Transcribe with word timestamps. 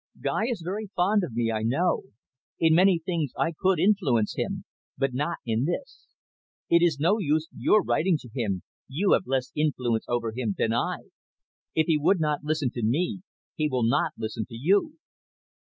"Guy 0.19 0.45
is 0.47 0.63
very 0.65 0.87
fond 0.95 1.23
of 1.23 1.33
me, 1.33 1.51
I 1.51 1.61
know. 1.61 2.01
In 2.57 2.73
many 2.73 2.97
things 2.97 3.33
I 3.37 3.51
could 3.51 3.77
influence 3.79 4.33
him, 4.35 4.63
but 4.97 5.13
not 5.13 5.37
in 5.45 5.65
this. 5.65 6.07
It 6.71 6.81
is 6.81 6.97
no 6.99 7.19
use 7.19 7.47
your 7.55 7.83
writing 7.83 8.17
to 8.21 8.29
him, 8.33 8.63
you 8.87 9.11
have 9.11 9.27
less 9.27 9.51
influence 9.55 10.05
over 10.07 10.31
him 10.31 10.55
than 10.57 10.73
I. 10.73 11.03
If 11.75 11.85
he 11.85 11.99
would 11.99 12.19
not 12.19 12.43
listen 12.43 12.71
to 12.71 12.83
me, 12.83 13.21
he 13.53 13.69
will 13.69 13.83
not 13.85 14.13
listen 14.17 14.47
to 14.47 14.55
you." 14.55 14.97